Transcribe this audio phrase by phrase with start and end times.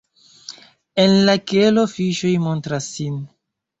[1.03, 3.21] En la kelo fiŝoj montras sin.